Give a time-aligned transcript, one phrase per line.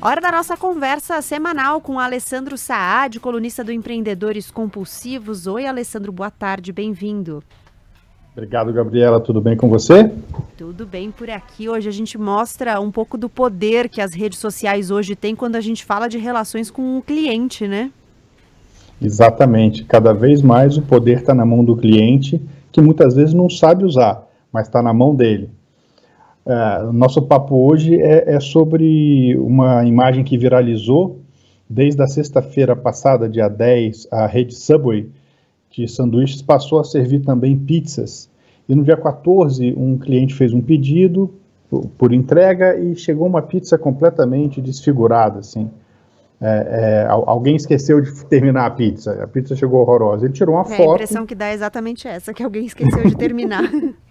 [0.00, 5.48] Hora da nossa conversa semanal com Alessandro Saad, colunista do Empreendedores Compulsivos.
[5.48, 7.42] Oi, Alessandro, boa tarde, bem-vindo.
[8.30, 9.18] Obrigado, Gabriela.
[9.18, 10.08] Tudo bem com você?
[10.56, 11.68] Tudo bem por aqui.
[11.68, 15.56] Hoje a gente mostra um pouco do poder que as redes sociais hoje têm quando
[15.56, 17.90] a gente fala de relações com o cliente, né?
[19.02, 19.82] Exatamente.
[19.82, 22.40] Cada vez mais o poder está na mão do cliente,
[22.70, 25.50] que muitas vezes não sabe usar, mas está na mão dele.
[26.48, 31.20] É, nosso papo hoje é, é sobre uma imagem que viralizou
[31.68, 35.10] desde a sexta-feira passada, dia 10, a rede Subway
[35.70, 38.30] de sanduíches passou a servir também pizzas.
[38.66, 41.30] E no dia 14, um cliente fez um pedido
[41.98, 45.70] por entrega e chegou uma pizza completamente desfigurada, assim.
[46.40, 50.24] É, é, alguém esqueceu de terminar a pizza, a pizza chegou horrorosa.
[50.24, 50.92] Ele tirou uma é, foto.
[50.92, 53.68] A impressão que dá é exatamente essa, que alguém esqueceu de terminar.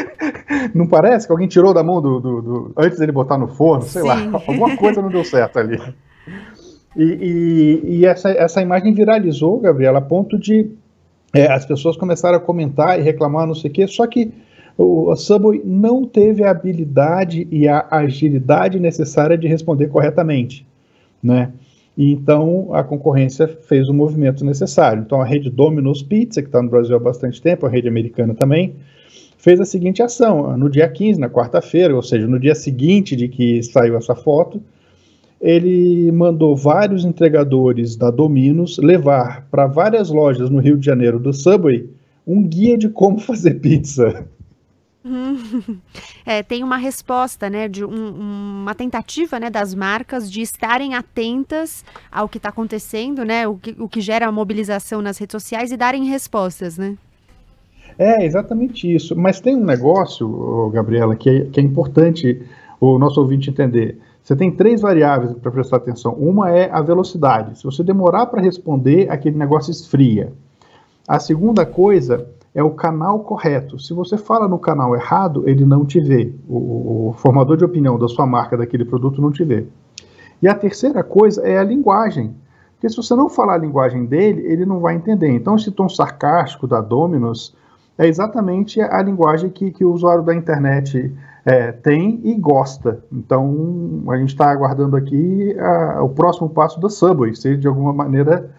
[0.74, 3.82] Não parece que alguém tirou da mão do, do, do antes dele botar no forno,
[3.82, 4.08] sei Sim.
[4.08, 5.80] lá, alguma coisa não deu certo ali.
[6.96, 10.70] E, e, e essa, essa imagem viralizou, Gabriela, a ponto de
[11.32, 14.32] é, as pessoas começaram a comentar e reclamar, não sei o quê, só que
[14.76, 20.66] o Subway não teve a habilidade e a agilidade necessária de responder corretamente,
[21.22, 21.52] né?
[21.96, 25.02] E então a concorrência fez o movimento necessário.
[25.02, 28.34] Então a rede Domino's Pizza, que está no Brasil há bastante tempo, a rede americana
[28.34, 28.76] também,
[29.42, 30.56] fez a seguinte ação.
[30.56, 34.62] No dia 15, na quarta-feira, ou seja, no dia seguinte de que saiu essa foto,
[35.40, 41.32] ele mandou vários entregadores da Dominos levar para várias lojas no Rio de Janeiro do
[41.32, 41.90] Subway
[42.24, 44.26] um guia de como fazer pizza.
[46.24, 48.10] É, tem uma resposta, né, de um,
[48.62, 53.74] uma tentativa, né, das marcas de estarem atentas ao que está acontecendo, né, o que,
[53.76, 56.96] o que gera mobilização nas redes sociais e darem respostas, né?
[57.98, 59.16] É, exatamente isso.
[59.16, 62.42] Mas tem um negócio, Gabriela, que é, que é importante
[62.80, 63.98] o nosso ouvinte entender.
[64.22, 66.14] Você tem três variáveis para prestar atenção.
[66.14, 67.58] Uma é a velocidade.
[67.58, 70.32] Se você demorar para responder, aquele negócio esfria.
[71.06, 73.78] A segunda coisa é o canal correto.
[73.78, 76.32] Se você fala no canal errado, ele não te vê.
[76.48, 79.66] O, o, formador de opinião da sua marca, daquele produto, não te vê.
[80.40, 82.34] E a terceira coisa é a linguagem.
[82.74, 85.30] Porque se você não falar a linguagem dele, ele não vai entender.
[85.30, 87.54] Então, esse tom sarcástico da Dominus
[87.98, 91.14] é exatamente a linguagem que, que o usuário da internet
[91.44, 93.02] é, tem e gosta.
[93.12, 95.56] Então, a gente está aguardando aqui
[96.00, 98.50] o próximo passo da Subway, se de alguma maneira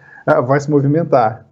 [0.46, 1.46] vai se movimentar.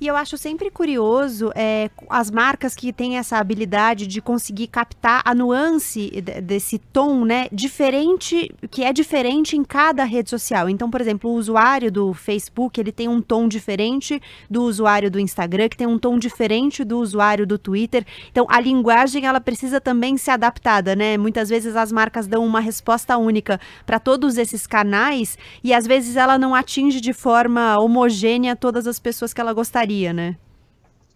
[0.00, 5.22] E eu acho sempre curioso é, as marcas que têm essa habilidade de conseguir captar
[5.24, 6.10] a nuance
[6.42, 7.46] desse tom, né?
[7.52, 10.68] Diferente, que é diferente em cada rede social.
[10.68, 15.20] Então, por exemplo, o usuário do Facebook, ele tem um tom diferente do usuário do
[15.20, 18.04] Instagram, que tem um tom diferente do usuário do Twitter.
[18.30, 21.16] Então, a linguagem, ela precisa também ser adaptada, né?
[21.16, 26.16] Muitas vezes as marcas dão uma resposta única para todos esses canais e às vezes
[26.16, 30.36] ela não atinge de forma homogênea todas as pessoas que ela gostaria né?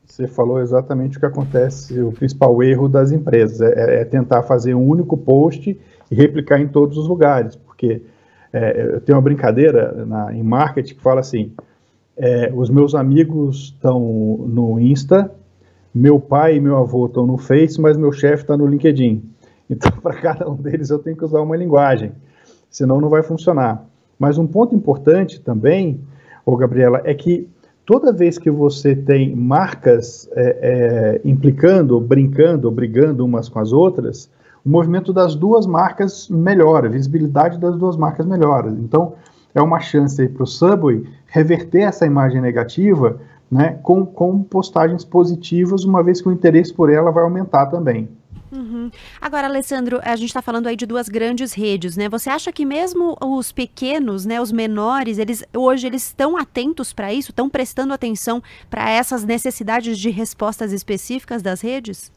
[0.05, 4.75] Você falou exatamente o que acontece, o principal erro das empresas é, é tentar fazer
[4.75, 5.79] um único post
[6.11, 8.03] e replicar em todos os lugares, porque
[8.53, 11.53] é, eu tenho uma brincadeira na, em marketing que fala assim:
[12.17, 15.31] é, os meus amigos estão no Insta,
[15.95, 19.23] meu pai e meu avô estão no Face, mas meu chefe está no LinkedIn.
[19.69, 22.12] Então, para cada um deles, eu tenho que usar uma linguagem,
[22.71, 23.85] senão não vai funcionar.
[24.19, 26.00] Mas um ponto importante também,
[26.45, 27.49] ô Gabriela, é que
[27.88, 34.31] toda vez que você tem marcas é, é, implicando, brincando, brigando umas com as outras,
[34.62, 38.69] o movimento das duas marcas melhora, a visibilidade das duas marcas melhora.
[38.69, 39.15] Então,
[39.54, 43.19] é uma chance para o Subway reverter essa imagem negativa
[43.50, 48.06] né, com, com postagens positivas, uma vez que o interesse por ela vai aumentar também.
[48.50, 48.91] Uhum.
[49.20, 52.09] Agora, Alessandro, a gente está falando aí de duas grandes redes, né?
[52.09, 57.12] Você acha que mesmo os pequenos, né, os menores, eles hoje eles estão atentos para
[57.12, 62.12] isso, estão prestando atenção para essas necessidades de respostas específicas das redes?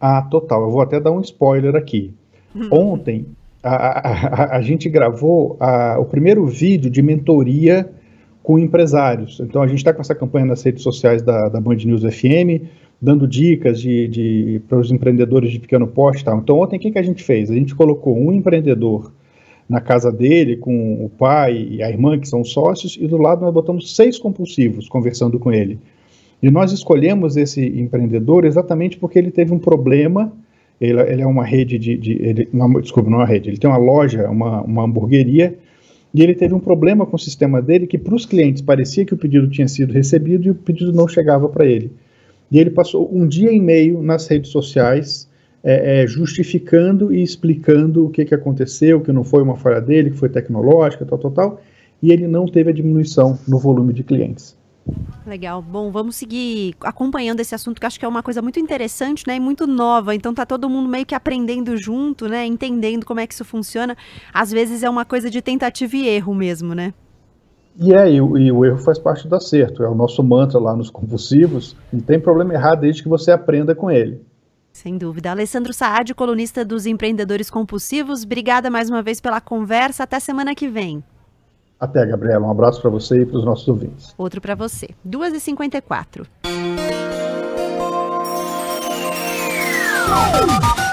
[0.00, 0.64] Ah, total.
[0.64, 2.12] Eu vou até dar um spoiler aqui.
[2.54, 2.68] Uhum.
[2.70, 3.26] Ontem
[3.62, 5.58] a, a, a, a, gente gravou
[5.98, 7.90] o primeiro vídeo de mentoria
[8.42, 9.40] com empresários.
[9.40, 12.68] Então a gente está com essa campanha nas redes sociais da, da Band News FM
[13.04, 16.38] dando dicas de, de para os empreendedores de pequeno porte tal.
[16.38, 17.50] Então, ontem, o que, que a gente fez?
[17.50, 19.12] A gente colocou um empreendedor
[19.68, 23.42] na casa dele, com o pai e a irmã, que são sócios, e do lado
[23.42, 25.78] nós botamos seis compulsivos conversando com ele.
[26.42, 30.32] E nós escolhemos esse empreendedor exatamente porque ele teve um problema.
[30.80, 31.96] Ele, ele é uma rede de.
[31.96, 35.58] de ele, não, desculpa, não é uma rede, ele tem uma loja, uma, uma hamburgueria,
[36.12, 39.12] e ele teve um problema com o sistema dele que para os clientes parecia que
[39.12, 41.90] o pedido tinha sido recebido e o pedido não chegava para ele.
[42.54, 45.28] E ele passou um dia e meio nas redes sociais
[45.60, 50.10] é, é, justificando e explicando o que, que aconteceu, que não foi uma falha dele,
[50.10, 51.60] que foi tecnológica, tal, tal, tal,
[52.00, 54.56] e ele não teve a diminuição no volume de clientes.
[55.26, 55.60] Legal.
[55.60, 59.34] Bom, vamos seguir acompanhando esse assunto que acho que é uma coisa muito interessante, né,
[59.34, 60.14] e muito nova.
[60.14, 63.96] Então tá todo mundo meio que aprendendo junto, né, entendendo como é que isso funciona.
[64.32, 66.94] Às vezes é uma coisa de tentativa e erro mesmo, né?
[67.76, 69.82] E é, e, e o erro faz parte do acerto.
[69.82, 71.76] É o nosso mantra lá nos compulsivos.
[71.92, 74.22] Não tem problema errar desde que você aprenda com ele.
[74.72, 75.30] Sem dúvida.
[75.30, 80.02] Alessandro Saad, colunista dos Empreendedores Compulsivos, obrigada mais uma vez pela conversa.
[80.02, 81.02] Até semana que vem.
[81.78, 82.46] Até, Gabriela.
[82.46, 84.14] Um abraço para você e para os nossos ouvintes.
[84.18, 84.88] Outro para você.
[85.06, 86.26] 2h54.